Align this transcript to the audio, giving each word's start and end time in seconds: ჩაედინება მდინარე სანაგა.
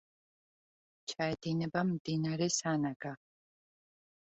ჩაედინება 1.13 1.85
მდინარე 1.91 2.51
სანაგა. 2.59 3.15